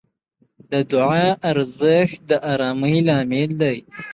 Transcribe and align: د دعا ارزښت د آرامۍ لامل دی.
د 0.71 0.73
دعا 0.91 1.25
ارزښت 1.49 2.19
د 2.29 2.31
آرامۍ 2.51 2.95
لامل 3.07 3.49
دی. 3.61 3.77